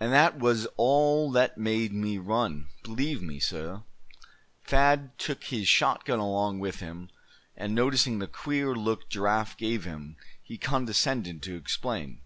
[0.00, 3.82] And that was all that made me run, believe me, suh."
[4.64, 7.10] Thad took his shotgun along with him;
[7.54, 12.22] and noticing the queer look Giraffe gave him, he condescended to explain.